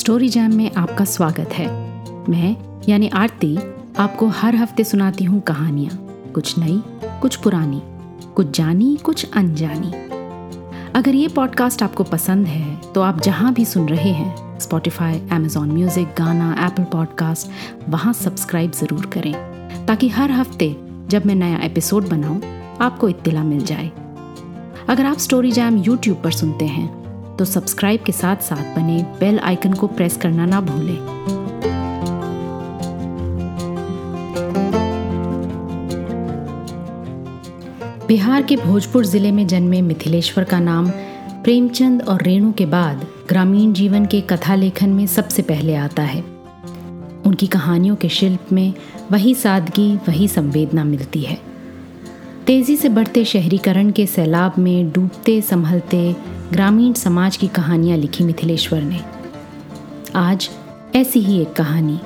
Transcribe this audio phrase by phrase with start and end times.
[0.00, 1.66] Story jam में आपका स्वागत है।
[2.30, 2.56] मैं,
[2.88, 3.56] यानी आरती,
[3.98, 5.96] आपको हर हफ़्ते सुनाती हूँ कहानियाँ।
[6.34, 6.80] कुछ नई,
[7.22, 7.80] कुछ पुरानी,
[8.34, 9.90] कुछ जानी, कुछ अनजानी।
[10.94, 15.72] अगर ये पॉडकास्ट आपको पसंद है तो आप जहाँ भी सुन रहे हैं Spotify Amazon
[15.72, 17.50] music Gaana Apple podcast
[17.88, 19.34] वहाँ सब्सक्राइब ज़रूर करें।
[19.86, 20.76] ताकि हर हफ़्ते,
[21.08, 22.40] जब मैं नया एपिसोड बनाऊँ,
[22.80, 23.90] आपको इत्तला मिल जाए।
[24.88, 26.99] अगर आप स्टोरी जैम यूट्यूब पर सुनते हैं
[27.40, 30.96] तो सब्सक्राइब के साथ साथ बने बेल आइकन को प्रेस करना ना भूलें।
[38.06, 40.90] बिहार के भोजपुर ज़िले में जन्मे मिथिलेश्वर का नाम
[41.44, 46.20] प्रेमचंद और रेणु के बाद ग्रामीण जीवन के कथा लेखन में सबसे पहले आता है।
[47.26, 48.72] उनकी कहानियों के शिल्प में
[49.12, 51.38] वही सादगी, वही संवेदना मिलती है।
[52.46, 56.16] तेज़ी से बढ़ते शहरीकरण के सैलाब में डूबते, संभलते
[56.52, 59.00] ग्रामीण समाज की कहानियाँ लिखी मिथिलेश्वर ने।
[60.14, 60.50] आज
[60.94, 62.00] ऐसी ही एक कहानी,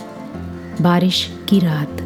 [0.80, 2.00] बारिश की रात।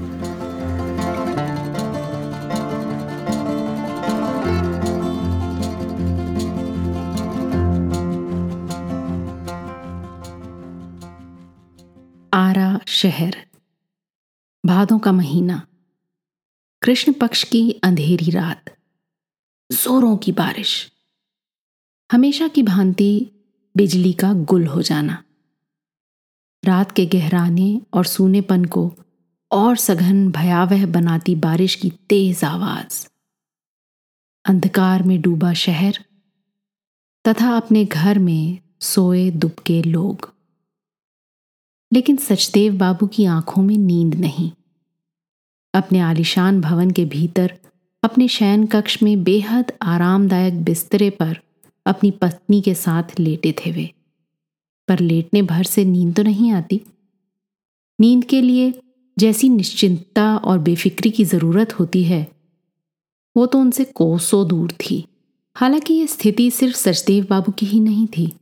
[12.34, 13.36] आरा शहर,
[14.66, 15.66] भादों का महीना,
[16.83, 18.64] कृष्ण पक्ष की अंधेरी रात,
[19.72, 20.92] जोरों की बारिश।
[22.12, 23.30] हमेशा की भांति
[23.76, 25.24] बिजली का गुल हो जाना।
[26.64, 28.94] रात के गहराने और सूनेपन को
[29.50, 33.08] और सघन भयावह बनाती बारिश की तेज आवाज़।
[34.44, 36.04] अंधकार में डूबा शहर
[37.28, 40.34] तथा अपने घर में सोए दुबके लोग।
[41.92, 44.50] लेकिन सचदेव बाबू की आँखों में नींद नहीं।
[45.74, 47.58] अपने आलिशान भवन के भीतर,
[48.02, 51.40] अपने शयन कक्ष में बेहद आरामदायक बिस्तरे पर
[51.89, 53.91] अपनी पत्नी के साथ लेटे थे वे।
[54.89, 56.81] पर लेटने भर से नींद तो नहीं आती।
[58.00, 58.82] नींद के लिए
[59.19, 62.32] जैसी निश्चिंतता और बेफिक्री की ज़रूरत होती है,
[63.37, 65.04] वो तो उनसे कोसों दूर थी।
[65.56, 68.37] हालाँकि ये स्थिति सिर्फ़ सचदेव बाबू की ही नहीं थी।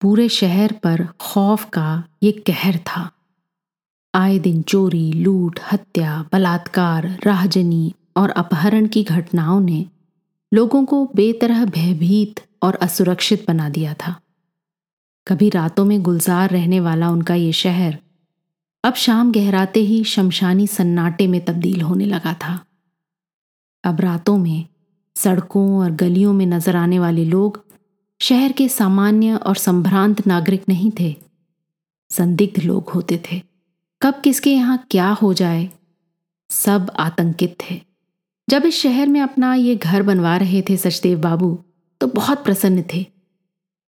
[0.00, 3.10] पूरे शहर पर खौफ का ये कहर था।
[4.14, 9.86] आए दिन चोरी, लूट, हत्या, बलात्कार, राहजनी और अपहरण की घटनाओं ने
[10.54, 14.20] लोगों को बेतरह भयभीत और असुरक्षित बना दिया था।
[15.26, 17.98] कभी रातों में गुलजार रहने वाला उनका ये शहर
[18.84, 22.64] अब शाम गहराते ही शमशानी सन्नाटे में तब्दील होने लगा था।
[23.84, 24.66] अब रातों में
[25.16, 27.64] सड़कों और गलियों में नज़र आने वाले लोग
[28.20, 31.14] शहर के सामान्य और संभ्रांत नागरिक नहीं थे।
[32.10, 33.42] संदिग्ध लोग होते थे।
[34.02, 35.70] कब किसके यहाँ क्या हो जाए?
[36.50, 37.80] सब आतंकित थे।
[38.48, 41.58] जब इस शहर में अपना ये घर बनवा रहे थे सचदेव बाबू
[42.02, 43.06] तो बहुत प्रसन्न थे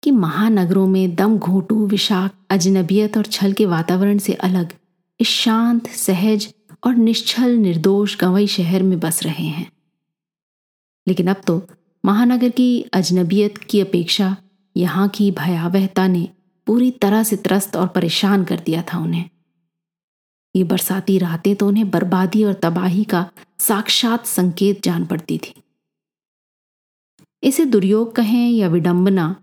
[0.03, 4.73] कि महानगरों में दम घोटू विशाख अजनबियत और छल के वातावरण से अलग
[5.21, 6.55] इस शांत, सहज
[6.85, 9.73] और निश्चल, निर्दोष गवई शहर में बस रहे हैं।
[11.09, 11.63] लेकिन अब तो
[12.05, 14.37] महानगर की अजनबियत की अपेक्षा
[14.77, 16.29] यहाँ की भयावहता ने
[16.67, 19.31] पूरी तरह से त्रस्त और परेशान कर दिया था उन्हें।
[20.57, 25.55] ये बरसाती रातें तो उन्हें बर्बादी और तबाही का साक्षात संकेत जान पड़ती थी।
[27.43, 29.37] इसे दुर्योग कहें या विडंबना,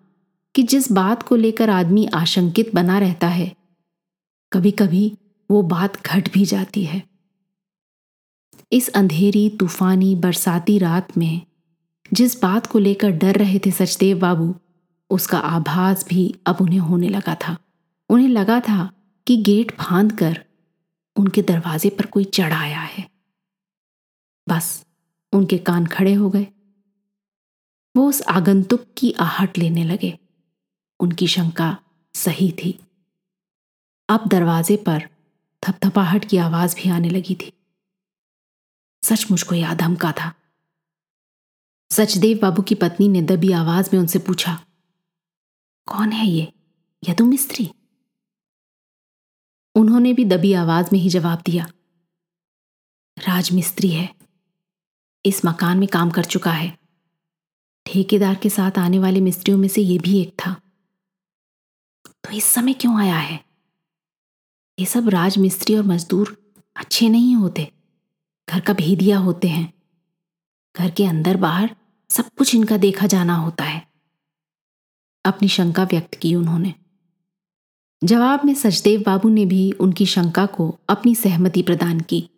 [0.55, 3.55] कि जिस बात को लेकर आदमी आशंकित बना रहता है
[4.53, 5.17] कभी कभी
[5.51, 7.03] वो बात घट भी जाती है।
[8.71, 11.41] इस अंधेरी, तूफानी, बरसाती रात में,
[12.13, 14.55] जिस बात को लेकर डर रहे थे सचदेव बाबू,
[15.09, 17.57] उसका आभास भी अब उन्हें होने लगा था।
[18.09, 18.91] उन्हें लगा था
[19.27, 20.45] कि गेट फांद कर
[21.15, 23.09] उनके दरवाजे पर कोई चढ़ आया है।
[24.49, 24.85] बस,
[25.33, 26.47] उनके कान खड़े हो गए।
[27.97, 30.17] वो उस आगंतुक की आहट लेने लगे।
[30.99, 31.77] उनकी शंका
[32.15, 32.79] सही थी।
[34.09, 35.07] अब दरवाजे पर
[35.63, 37.51] थपथपाहट की आवाज़ भी आने लगी थी।
[39.03, 40.33] सच मुझको याद धमका था।
[41.91, 44.53] सचदेव बाबू की पत्नी ने दबी आवाज़ में उनसे पूछा,
[45.87, 46.53] कौन है ये?
[47.09, 47.69] यदु मिस्त्री
[49.75, 51.67] उन्होंने भी दबी आवाज़ में ही जवाब दिया,
[53.17, 54.09] राजमिस्त्री है।
[55.25, 56.86] इस मकान में काम कर चुका है।
[57.87, 60.53] ठेकेदार के साथ आने वाले मिस्त्रियों में से यह भी एक था।
[62.05, 63.45] तो इस समय क्यों आया है?
[64.79, 67.71] ये सब राजमिस्त्री और मजदूर अच्छे नहीं होते।
[68.49, 69.73] घर का भेदिया होते हैं।
[70.77, 71.75] घर के अंदर बाहर
[72.09, 73.87] सब कुछ इनका देखा जाना होता है।
[75.25, 76.73] अपनी शंका व्यक्त की उन्होंने।
[78.03, 82.29] जवाब में सचदेव बाबू ने भी उनकी शंका को अपनी सहमति प्रदान की।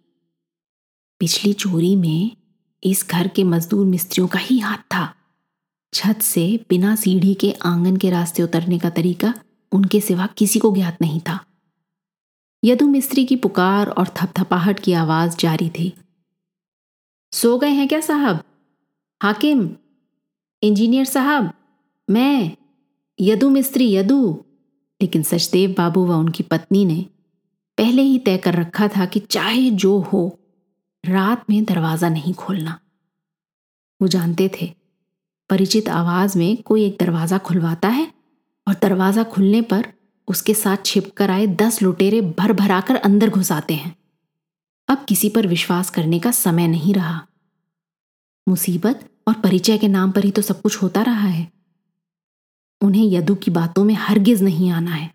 [1.20, 2.38] पिछली चोरी में
[2.84, 5.16] इस घर के मजदूर मिस्त्रियों का ही हाथ था।
[5.94, 9.34] छत से बिना सीढ़ी के आँगन के रास्ते उतरने का तरीका
[9.72, 11.46] उनके सिवा किसी को ज्ञात नहीं था।
[12.64, 15.94] यदु मिस्त्री की पुकार और थपथपाहट की आवाज़ जारी थी।
[17.34, 18.44] सो गए हैं क्या साहब?
[19.24, 19.76] हाकिम?
[20.64, 21.54] इंजीनियर साहब?
[22.10, 22.58] मैं?
[23.20, 24.44] यदु मिस्त्री, यदु।
[25.02, 27.06] लेकिन सचदेव बाबू व उनकी पत्नी ने
[27.78, 30.40] पहले ही तय कर रखा था कि चाहे जो हो,
[31.06, 32.80] रात में दरवाज़ा नहीं खोलना।
[34.02, 34.79] वो जानते थे
[35.50, 38.12] परिचित आवाज़ में कोई एक दरवाज़ा खुलवाता है
[38.68, 39.86] और दरवाज़ा खुलने पर
[40.28, 43.96] उसके साथ छिपकर आए दस लुटेरे भर भराकर अंदर घुसाते हैं।
[44.90, 47.22] अब किसी पर विश्वास करने का समय नहीं रहा।
[48.48, 51.48] मुसीबत और परिचय के नाम पर ही तो सब कुछ होता रहा है।
[52.82, 55.12] उन्हें यदु की बातों में हरगिज नहीं आना है।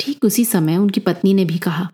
[0.00, 1.88] ठीक उसी समय उनकी पत्नी ने भी कहा,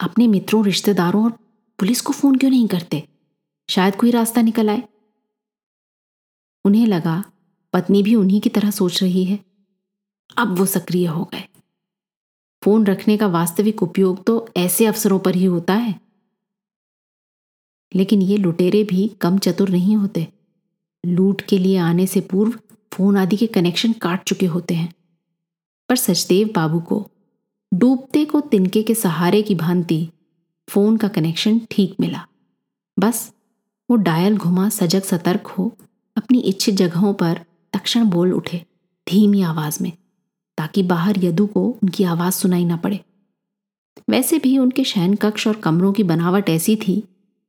[0.00, 1.30] अपने मित्रों, रिश्तेदारों और
[1.78, 3.02] पुलिस को फ़ोन क्यों नहीं करते?
[3.68, 4.82] शायद कोई रास्ता निकल आए।
[6.64, 7.24] उन्हें लगा,
[7.72, 9.38] पत्नी भी उन्हीं की तरह सोच रही है।
[10.36, 11.48] अब वो सक्रिय हो गए।
[12.64, 16.00] फ़ोन रखने का वास्तविक उपयोग तो ऐसे अवसरों पर ही होता है।
[17.94, 20.28] लेकिन ये लुटेरे भी कम चतुर नहीं होते।
[21.06, 22.58] लूट के लिए आने से पूर्व
[22.92, 24.94] फ़ोन आदि के कनेक्शन काट चुके होते हैं।
[25.88, 27.10] पर सचदेव बाबू को
[27.74, 30.10] डूबते को तिनके के सहारे की भांति
[30.68, 32.26] फ़ोन का कनेक्शन ठीक मिला।
[32.98, 33.32] बस
[33.90, 35.76] वो डायल घुमा सजग सतर्क हो
[36.20, 37.40] अपनी इच्छित जगहों पर
[37.72, 38.64] तक्षण बोल उठे,
[39.08, 39.92] धीमी आवाज़ में,
[40.58, 43.00] ताकि बाहर यदु को उनकी आवाज़ सुनाई ना पड़े।
[44.10, 47.04] वैसे भी उनके शयन कक्ष और कमरों की बनावट ऐसी थी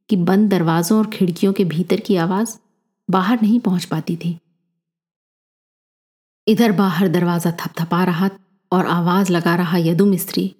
[0.10, 2.58] कि बंद दरवाजों और खिड़कियों के भीतर की आवाज़
[3.10, 4.40] बाहर नहीं पहुँच पाती थी।
[6.48, 8.30] इधर बाहर दरवाज़ा थपथपा रहा
[8.72, 10.56] और आवाज़ लगा रहा यदु मिस्त्री।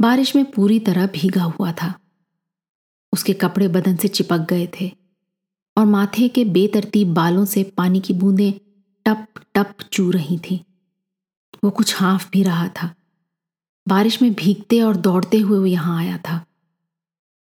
[0.00, 1.94] बारिश में पूरी तरह भीगा हुआ था।
[3.12, 5.01] उसके कपड़े बदन से चिपक गए थे।
[5.76, 8.52] और माथे के बेतरतीब बालों से पानी की बूंदें
[9.06, 10.58] टप टप चू रही थीं।
[11.64, 12.94] वो कुछ हाँफ भी रहा था।
[13.88, 16.46] बारिश में भीगते और दौड़ते हुए वो यहाँ आया था।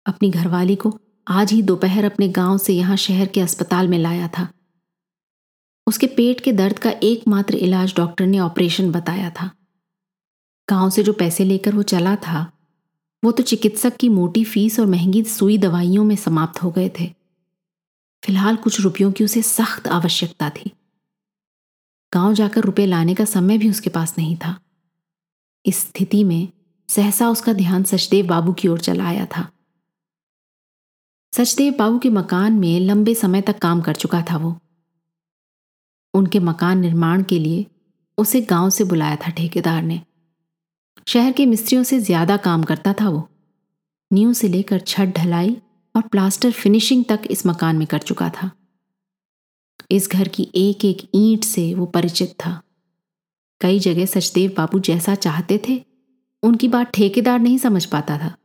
[0.06, 4.28] अपनी घरवाली को आज ही दोपहर अपने गाँव से यहाँ शहर के अस्पताल में लाया
[4.28, 4.48] था।
[5.88, 9.52] उसके पेट के दर्द का एकमात्र इलाज डॉक्टर ने ऑपरेशन बताया था।
[10.70, 12.52] गाँव से जो पैसे लेकर वो चला था,
[13.24, 17.25] वो तो चिकित्सक की मोटी फ़ीस और महँगी सुई दवाइयों में समाप्त हो गए थे।
[18.26, 20.72] फ़िलहाल कुछ रुपयों की उसे सख्त आवश्यकता थी।
[22.14, 24.60] गाँव जाकर रुपए लाने का समय भी उसके पास नहीं था।
[25.66, 26.48] इस स्थिति में
[26.90, 29.50] सहसा उसका ध्यान सचदेव बाबू की ओर चला आया था।
[31.34, 34.58] सचदेव बाबू के मकान में लंबे समय तक काम कर चुका था वो।
[36.14, 37.66] उनके मकान निर्माण के लिए
[38.18, 40.02] उसे गाँव से बुलाया था ठेकेदार ने।
[41.08, 43.30] शहर के मिस्त्रियों से ज़्यादा काम करता था वो।
[44.14, 45.58] न्यू से लेकर छत ढलाई
[45.96, 48.52] और प्लास्टर फिनिशिंग तक इस मकान में कर चुका था।
[49.92, 52.62] इस घर की एक एक ईंट से वो परिचित था।
[53.62, 55.82] कई जगह सचदेव बाबू जैसा चाहते थे,
[56.44, 58.36] उनकी बात ठेकेदार नहीं समझ पाता था,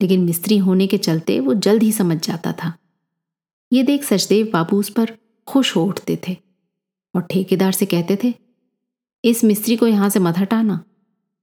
[0.00, 2.72] लेकिन मिस्त्री होने के चलते वो जल्द ही समझ जाता था।
[3.72, 5.16] ये देख सचदेव बाबू उस पर
[5.48, 6.36] खुश हो उठते थे
[7.14, 8.34] और ठेकेदार से कहते थे,
[9.24, 10.84] इस मिस्त्री को यहाँ से मत हटाना,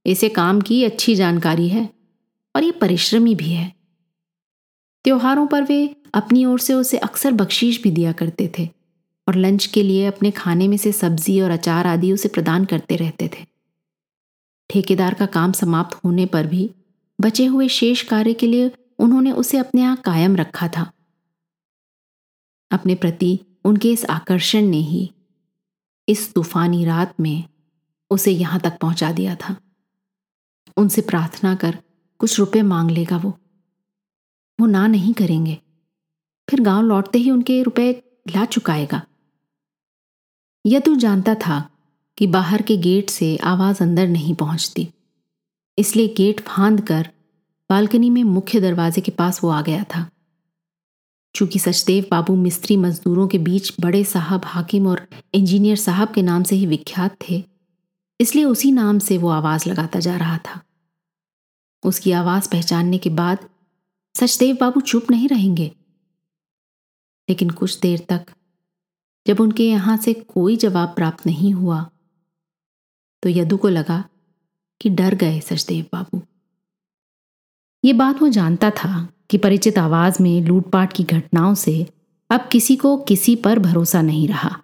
[0.06, 1.90] इसे काम की अच्छी जानकारी है
[2.56, 3.81] और ये परिश्रमी भी है।
[5.06, 8.70] त्योहारों पर वे अपनी ओर से उसे अक्सर बख्शीश भी दिया करते थे
[9.27, 12.96] और लंच के लिए अपने खाने में से सब्ज़ी और अचार आदि उसे प्रदान करते
[12.96, 13.46] रहते थे।
[14.70, 16.70] ठेकेदार का काम समाप्त होने पर भी
[17.22, 20.91] बचे हुए शेष कार्य के लिए उन्होंने उसे अपने यहाँ कायम रखा था।
[22.72, 25.12] अपने प्रति उनके इस आकर्षण ने ही
[26.08, 27.43] इस तूफानी रात में
[28.12, 29.55] उसे यहाँ तक पहुँचा दिया था।
[30.77, 31.77] उनसे प्रार्थना कर
[32.20, 33.38] कुछ रुपए मांग लेगा वो।
[34.62, 35.58] वो ना नहीं करेंगे।
[36.48, 37.91] फिर गाँव लौटते ही उनके रुपए
[38.27, 39.01] ला चुकाएगा।
[40.65, 41.60] तू जानता था
[42.18, 44.88] कि बाहर के गेट से आवाज़ अंदर नहीं पहुँचती,
[45.77, 47.10] इसलिए गेट फांद कर
[47.70, 50.06] बालकनी में मुख्य दरवाजे के पास वो आ गया था।
[51.36, 56.44] चूँकि सचदेव बाबू मिस्त्री मजदूरों के बीच बड़े साहब हाकिम और इंजीनियर साहब के नाम
[56.44, 57.44] से ही विख्यात थे,
[58.20, 60.62] इसलिए उसी नाम से वो आवाज़ लगाता जा रहा था।
[61.84, 63.48] उसकी आवाज़ पहचानने के बाद
[64.15, 65.72] सचदेव बाबू चुप नहीं रहेंगे।
[67.30, 68.25] लेकिन कुछ देर तक,
[69.25, 71.86] जब उनके यहाँ से कोई जवाब प्राप्त नहीं हुआ
[73.24, 74.03] तो यदु को लगा
[74.82, 76.22] कि डर गए सचदेव बाबू।
[77.84, 81.86] ये बात वो जानता था कि परिचित आवाज़ में लूटपाट की घटनाओं से
[82.30, 84.58] अब किसी को किसी पर भरोसा नहीं रहा।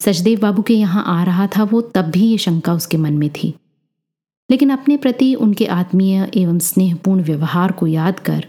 [0.00, 3.28] सचदेव बाबू के यहाँ आ रहा था वो, तब भी ये शंका उसके मन में
[3.32, 3.54] थी।
[4.50, 8.46] लेकिन अपने प्रति उनके आत्मीय एवं स्नेहपूर्ण व्यवहार को याद कर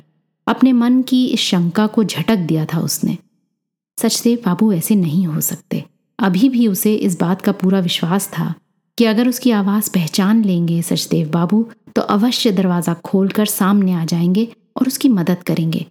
[0.48, 3.18] अपने मन की इस शंका को झटक दिया था उसने।
[3.98, 5.84] सचदेव बाबू ऐसे नहीं हो सकते।
[6.20, 8.54] अभी भी उसे इस बात का पूरा विश्वास था
[8.98, 11.64] कि अगर उसकी आवाज़ पहचान लेंगे सचदेव बाबू
[11.96, 14.46] तो अवश्य दरवाज़ा खोलकर सामने आ जाएँगे
[14.78, 15.86] और उसकी मदद करेंगे।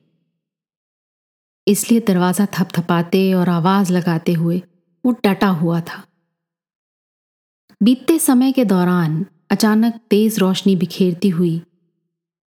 [1.66, 4.62] इसलिए दरवाज़ा थपथपाते और आवाज़ लगाते हुए
[5.04, 6.02] वो डटा हुआ था।
[7.80, 11.60] बीतते समय के दौरान अचानक तेज रोशनी बिखेरती हुई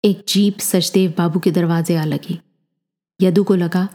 [0.04, 2.38] एक जीप सचदेव बाबू के दरवाजे आ लगी।
[3.20, 3.88] यदु को लगा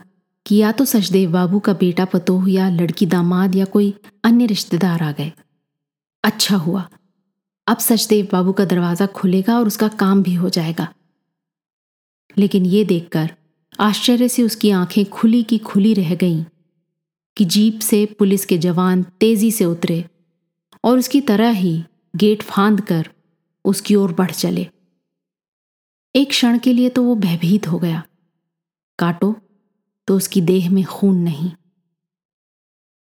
[0.46, 5.02] कि या तो सचदेव बाबू का बेटा पतोह या लड़की दामाद या कोई अन्य रिश्तेदार
[5.02, 5.32] आ गए।
[6.24, 6.88] अच्छा हुआ।
[7.66, 10.88] अब सचदेव बाबू का दरवाज़ा खुलेगा और उसका काम भी हो जाएगा।
[12.38, 13.30] लेकिन ये देखकर
[13.80, 16.44] आश्चर्य से उसकी आँखें खुली की खुली रह गईं
[17.36, 20.04] कि जीप से पुलिस के जवान तेज़ी से उतरे
[20.84, 21.84] और उसकी तरह ही
[22.16, 23.08] गेट फांद कर
[23.64, 24.68] उसकी ओर बढ़ चले।
[26.14, 28.02] एक क्षण के लिए तो वो भयभीत हो गया।
[28.98, 29.34] काटो
[30.08, 31.50] तो उसकी देह में खून नहीं।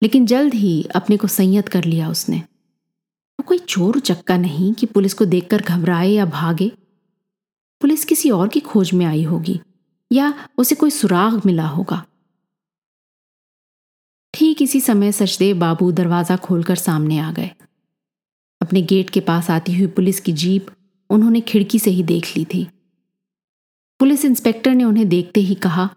[0.01, 4.85] लेकिन जल्द ही अपने को संयत कर लिया उसने। वो कोई चोर चक्का नहीं कि
[4.85, 6.71] पुलिस को देखकर घबराए या भागे।
[7.81, 9.59] पुलिस किसी और की खोज में आई होगी,
[10.11, 12.03] या उसे कोई सुराग मिला होगा।
[14.33, 17.51] ठीक इसी समय सचदेव बाबू दरवाज़ा खोलकर सामने आ गए।
[18.61, 20.67] अपने गेट के पास आती हुई पुलिस की जीप
[21.09, 22.67] उन्होंने खिड़की से ही देख ली थी।
[23.99, 25.89] पुलिस इंस्पेक्टर ने उन्हें देखते ही कहा,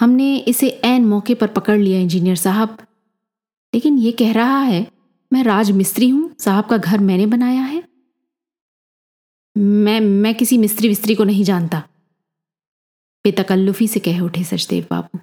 [0.00, 2.76] हमने इसे ऐन मौके पर पकड़ लिया, इंजीनियर साहब।
[3.72, 4.86] लेकिन ये कह रहा है,
[5.32, 7.82] मैं राज मिस्त्री हूँ, साहब का घर मैंने बनाया है।
[9.56, 11.82] मैं मैं किसी मिस्त्री विस्त्री को नहीं जानता।
[13.24, 15.18] बेतकल्लुफी से कह उठे सचदेव बाबू।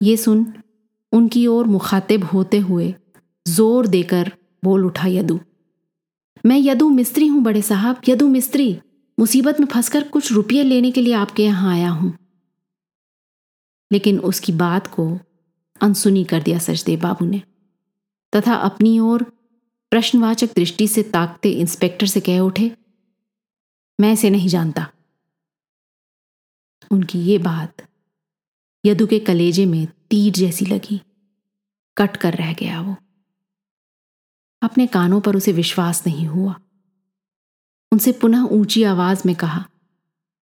[0.00, 0.46] ये सुन,
[1.12, 2.94] उनकी ओर मुखातिब होते हुए
[3.46, 4.32] ज़ोर देकर
[4.64, 5.38] बोल उठा यदु।
[6.44, 8.80] मैं यदु मिस्त्री हूँ बड़े साहब, यदु मिस्त्री।
[9.18, 12.18] मुसीबत में फंसकर कुछ रुपये लेने के लिए आपके यहाँ आया हूँ।
[13.92, 15.18] लेकिन उसकी बात को
[15.80, 17.42] अनसुनी कर दिया सचदेव बाबू ने।
[18.36, 19.22] तथा अपनी ओर
[19.90, 22.76] प्रश्नवाचक दृष्टि से ताकते इंस्पेक्टर से कह उठे,
[24.00, 24.90] मैं इसे नहीं जानता।
[26.90, 27.86] उनकी ये बात
[28.86, 31.00] यदु के कलेजे में तीर जैसी लगी,
[31.96, 32.96] कट कर रह गया वो।
[34.62, 36.60] अपने कानों पर उसे विश्वास नहीं हुआ।
[37.94, 39.64] उनसे पुनः ऊँची आवाज़ में कहा,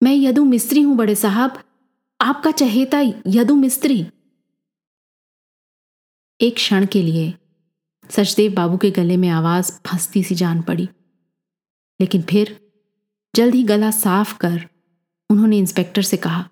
[0.00, 1.59] मैं यदु मिस्त्री हूँ बड़े साहब,
[2.21, 3.99] आपका चहेता यदु मिस्त्री।
[6.40, 7.35] एक क्षण के लिए
[8.11, 10.88] सचदेव बाबू के गले में आवाज़ फंसती सी जान पड़ी,
[12.00, 12.56] लेकिन फिर
[13.35, 14.59] जल्द ही गला साफ़ कर
[15.30, 16.49] उन्होंने इंस्पेक्टर से कहा,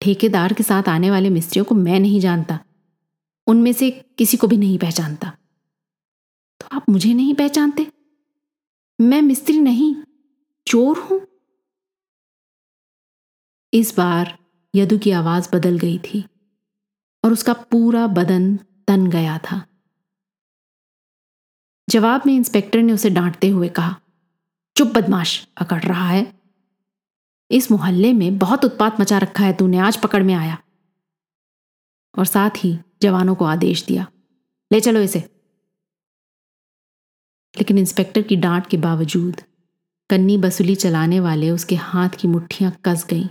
[0.00, 2.58] ठेकेदार के साथ आने वाले मिस्त्रियों को मैं नहीं जानता,
[3.46, 5.32] उनमें से किसी को भी नहीं पहचानता।
[6.60, 7.91] तो आप मुझे नहीं पहचानते?
[9.02, 9.94] मैं मिस्त्री नहीं,
[10.66, 11.26] चोर हूँ।
[13.74, 14.38] इस बार
[14.74, 16.24] यदु की आवाज़ बदल गई थी
[17.24, 18.56] और उसका पूरा बदन
[18.88, 19.66] तन गया था।
[21.90, 24.00] जवाब में इंस्पेक्टर ने उसे डांटते हुए कहा,
[24.76, 26.40] चुप बदमाश, अकड़ रहा है।
[27.50, 30.62] इस मोहल्ले में बहुत उत्पात मचा रखा है तूने, आज पकड़ में आया।
[32.18, 34.06] और साथ ही जवानों को आदेश दिया,
[34.72, 35.41] ले चलो इसे।
[37.56, 39.40] लेकिन इंस्पेक्टर की डांट के बावजूद
[40.10, 43.26] कन्नी बसुली चलाने वाले उसके हाथ की मुट्ठियाँ कस गईं।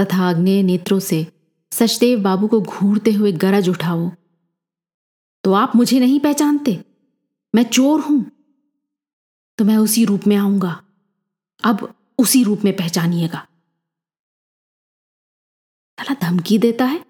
[0.00, 1.26] तथा अग्नि नेत्रों से
[1.72, 4.10] सचदेव बाबू को घूरते हुए गरज उठाओ।
[5.44, 6.84] तो आप मुझे नहीं पहचानते?
[7.54, 8.30] मैं चोर हूँ।
[9.58, 10.82] तो मैं उसी रूप में आऊँगा।
[11.64, 13.46] अब उसी रूप में पहचानिएगा।
[16.00, 17.04] साला धमकी देता है?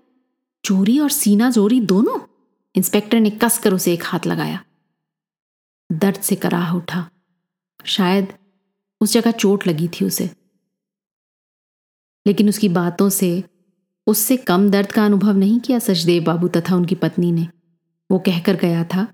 [0.64, 2.20] चोरी और सीना जोरी दोनों?
[2.76, 4.64] इंस्पेक्टर ने कसकर उसे एक हाथ लगाया।
[5.92, 7.10] दर्द से कराह उठा।
[7.84, 8.38] शायद
[9.00, 10.30] उस जगह चोट लगी थी उसे।
[12.26, 13.44] लेकिन उसकी बातों से
[14.06, 17.48] उससे कम दर्द का अनुभव नहीं किया सचदेव बाबू तथा उनकी पत्नी ने।
[18.10, 19.08] वो कहकर गया था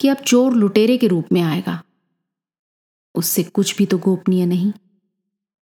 [0.00, 1.82] कि अब चोर लुटेरे के रूप में आएगा।
[3.14, 4.72] उससे कुछ भी तो गोपनीय नहीं।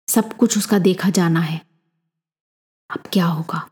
[0.09, 1.61] सब कुछ उसका देखा जाना है।
[2.91, 3.71] अब क्या होगा?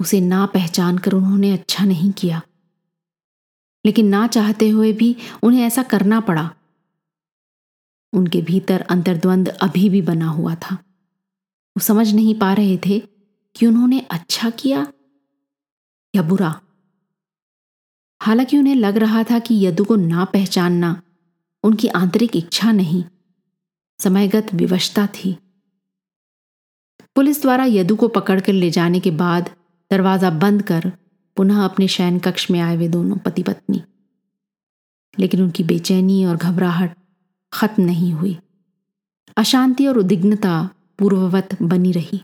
[0.00, 2.42] उसे ना पहचान कर उन्होंने अच्छा नहीं किया।
[3.86, 6.50] लेकिन ना चाहते हुए भी उन्हें ऐसा करना पड़ा।
[8.12, 12.98] उनके भीतर अंतर्द्वंद अभी भी बना हुआ था। वो समझ नहीं पा रहे थे
[13.56, 14.86] कि उन्होंने अच्छा किया
[16.14, 16.60] या बुरा।
[18.20, 21.02] हालाँकि उन्हें लग रहा था कि यदु को ना पहचानना
[21.64, 23.04] उनकी आंतरिक इच्छा नहीं,
[24.00, 25.36] समयगत विवशता थी।
[27.16, 29.50] पुलिस द्वारा यदु को पकड़कर ले जाने के बाद
[29.90, 30.92] दरवाज़ा बंद कर
[31.36, 33.82] पुनः अपने शयन कक्ष में आए वे दोनों पति पत्नी
[35.18, 36.96] लेकिन उनकी बेचैनी और घबराहट
[37.52, 38.38] खत्म नहीं हुई।
[39.36, 42.20] अशांति और उद्विग्नता पूर्ववत बनी रही।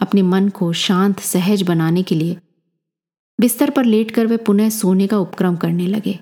[0.00, 2.40] अपने मन को शांत, सहज बनाने के लिए
[3.40, 6.20] बिस्तर पर लेटकर वे पुनः सोने का उपक्रम करने लगे।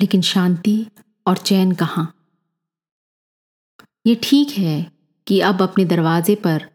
[0.00, 0.86] लेकिन शांति
[1.26, 2.14] और चैन कहाँ?
[4.06, 4.92] ये ठीक है
[5.26, 6.73] कि अब अपने दरवाजे पर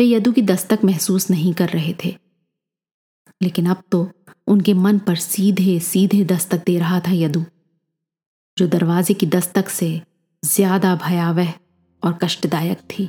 [0.00, 2.14] वे यदु की दस्तक महसूस नहीं कर रहे थे।
[3.40, 3.98] लेकिन अब तो
[4.46, 7.42] उनके मन पर सीधे सीधे दस्तक दे रहा था यदु,
[8.56, 9.88] जो दरवाजे की दस्तक से
[10.42, 11.52] ज़्यादा भयावह
[12.02, 13.04] और कष्टदायक थी।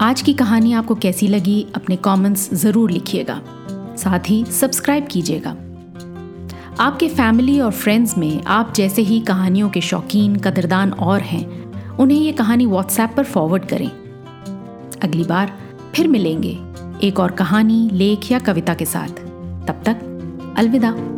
[0.00, 3.40] आज की कहानी आपको कैसी लगी, अपने कमेंट्स ज़रूर लिखिएगा।
[3.96, 5.56] साथ ही सब्सक्राइब कीजिएगा।
[6.80, 12.18] आपके फैमिली और फ्रेंड्स में आप जैसे ही कहानियों के शौकीन, कदरदान और हैं, उन्हें
[12.18, 13.90] ये कहानी व्हाट्सएप पर फॉरवर्ड करें।
[15.02, 15.58] अगली बार
[15.94, 16.58] फिर मिलेंगे
[17.02, 19.08] एक और कहानी, लेख या कविता के साथ।
[19.68, 19.96] तब तक
[20.56, 21.15] अलविदा।